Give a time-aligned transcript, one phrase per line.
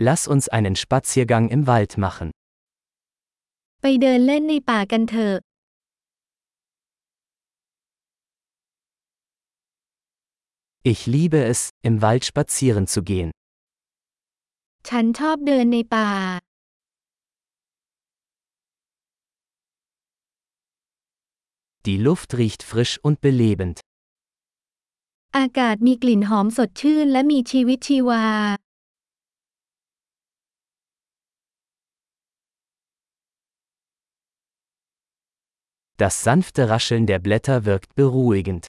[0.00, 2.30] Lass uns einen Spaziergang im Wald machen.
[3.82, 5.34] ไปเดินเล่นในป่ากันเถอะ
[10.90, 13.30] Ich liebe es, im Wald spazieren zu gehen.
[14.88, 16.10] ฉันชอบเดินในป่า
[21.86, 23.76] Die Luft riecht frisch und belebend.
[25.36, 28.24] อากาศมีกลิ่นหอมสดชื่นและมีชีวิตชีวา
[35.97, 38.63] Das sanfte Rascheln der Blätter wirkt beruhigend.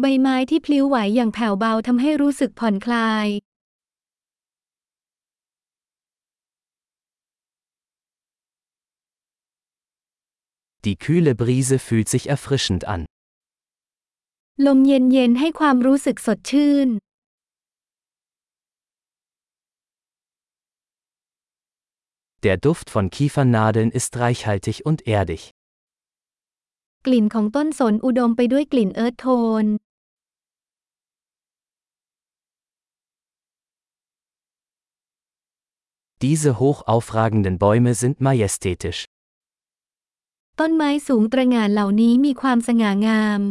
[0.00, 3.28] ใบไม้ที่พลิ้วไหวอย่างแผ่วเบาทำให้รู้สึกผ่อนคลาย
[10.86, 13.02] Die kühle Brise fühlt sich erfrischend an.
[14.66, 16.88] ลมเย็นๆให้ความรู้สึกสดชื่น
[22.46, 25.42] Der Duft von Kiefernadeln ist reichhaltig und erdig.
[27.06, 29.26] กลิ่นของต้นสนอุดมไปด้วยกลิ่นเอิร์ธโท
[29.62, 29.66] น
[36.22, 39.00] Diese hoch aufragenden Bäume sind majestätisch.
[40.60, 43.42] ต้นไม้สูงตระหง่านเหล่านี้มีความสง่างาม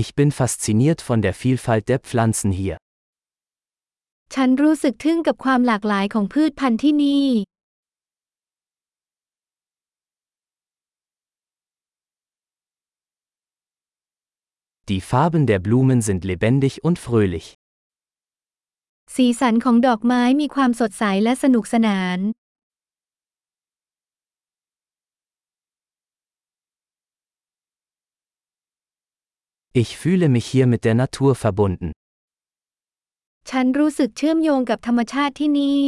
[0.00, 2.76] Ich bin fasziniert von der Vielfalt der Pflanzen hier.
[4.34, 7.26] ฉันรู้สึกทึ่งกับความหลากหลายของพืชพันธุ์ที่นี่
[14.90, 17.46] Die Farben der Blumen sind lebendig und fröhlich.
[19.14, 22.18] สีสันของดอกไม้มีความสดใสและสนุกสนาน
[29.82, 31.88] Ich fühle mich hier mit der Natur verbunden.
[33.50, 35.82] ฉันรู้สึกเชื่อมโยงกับธรรมชาติที่นี่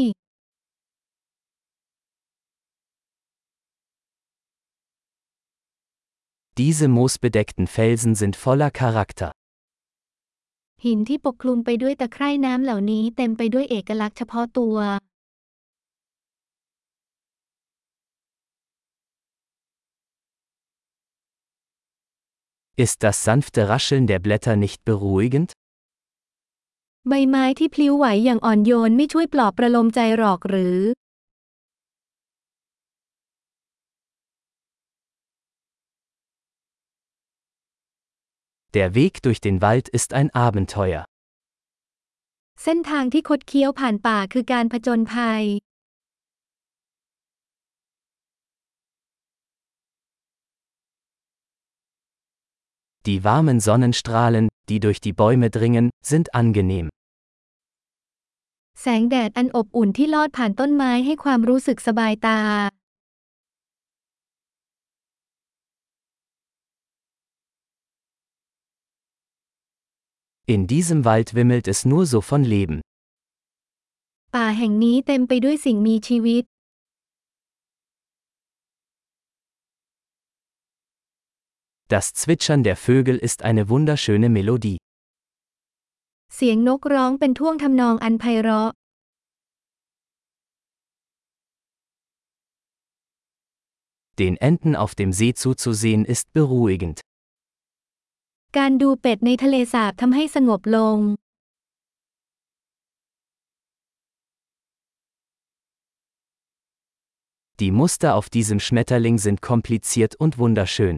[6.60, 9.31] Diese moosbedeckten Felsen sind voller Charakter.
[10.84, 14.76] หินที่ปกคลุมไปด้วยตะไคร่น้ำเหล่านี้เต็มไปด้วยเอกลักษณ์เฉพาะตัว
[22.84, 25.50] Ist das sanfte Rascheln der Blätter nicht beruhigend?
[27.09, 30.77] ใบไม้ที่พลิ้วไหวอย่างอ่อนโยนไม่ช่วยปลอบประโลมใจหรอกหรือ
[38.75, 41.03] Der Weg durch den Wald ist ein Abenteuer.
[42.63, 45.43] เส้นทางที่คดเคี้ยวผ่านป่าคือการผจญภัย
[53.07, 56.88] Die warmen Sonnenstrahlen, die durch die Bäume dringen, sind angenehm.
[58.81, 62.38] แสงแดดอันอบอุ่นที่ลอดผ่านต้นไม้ให้ความรู้สึกสบายตา
[70.54, 72.76] In diesem Wald wimmelt es nur so von Leben.
[74.34, 76.44] ป่าแห่งนี้เต็มไปด้วยสิ่งมีชีวิต
[81.88, 84.78] Das Zwitschern der Vögel ist eine wunderschöne Melodie.
[86.34, 88.71] เสียงนกร้องเป็นท่วงทำนองอันไพเราะ
[94.21, 96.97] Den Enten auf dem See zuzusehen ist beruhigend.
[98.59, 100.98] การดูเป็ดในทะเลสาบทำให้สงบลง
[107.60, 110.97] Die Muster auf diesem Schmetterling sind kompliziert und wunderschön.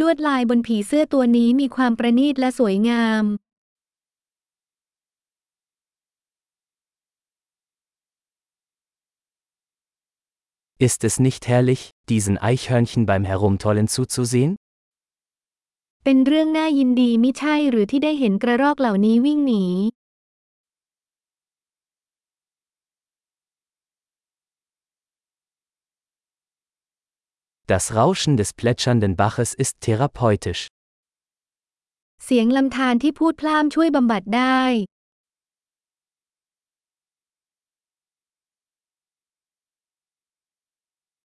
[0.00, 3.24] ลวดลายบนผีเสื้อตัวนี้มีความประณีตและสวยงาม
[10.86, 14.52] Ist es nicht herrlich, diesen Eichhörnchen beim Herumtollen zuzusehen?
[16.04, 19.64] เป็นเรื่องน่ายินดีมิใช่หรือที่ได้เห็นกระรอกเหล่านี้วิ่งหนี
[27.67, 30.67] Das Rauschen des plätschernden Baches ist therapeutisch.
[32.25, 34.61] เสียงลำธารที่พูดพล่ามช่วยบำบัดได้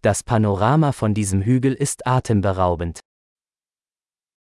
[0.07, 2.97] Das Panorama von diesem Hügel ist atemberaubend.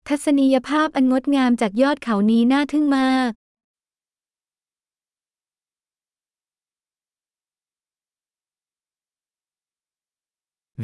[0.07, 3.31] ทัศนียภาพอันงดงามจากยอดเขานี้น่าทึ่งมาก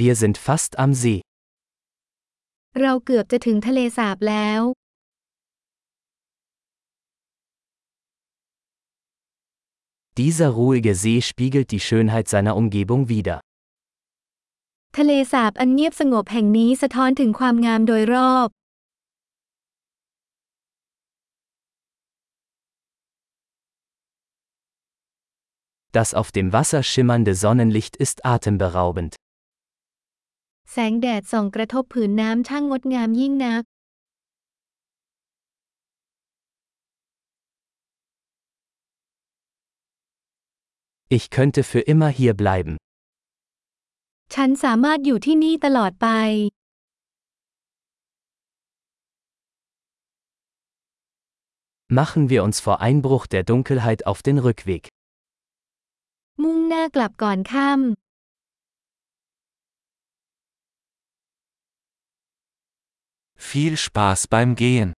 [0.01, 1.19] Wir sind fast am See.
[2.81, 4.61] เราเกือบจะถึงทะเลสาบแล้ว
[10.19, 13.39] Dieser ruhige See spiegelt die Schönheit seiner Umgebung wider.
[14.97, 18.49] ทะเลสาบอันเงียบสงบแห่งนี้สะท้อนถึงความงามโดยรอบ
[25.97, 29.11] Das auf dem Wasser schimmernde Sonnenlicht ist atemberaubend.
[30.74, 33.62] แสงแดดส่องกระทบผืนน้ำช่างงดงามยิ่งนัก
[41.16, 42.74] Ich könnte für immer hier bleiben.
[44.34, 46.08] ฉันสามารถอยู่ที่นี่ตลอดไป
[51.98, 54.82] Machen wir uns vor Einbruch der Dunkelheit auf den Rückweg.
[56.42, 58.01] มุ่งหน้ากลับก่อนค่ำ
[63.44, 64.94] Viel Spaß beim Gehen.